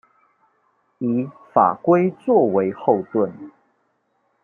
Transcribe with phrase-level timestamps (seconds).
[0.97, 3.51] 以法規作為後盾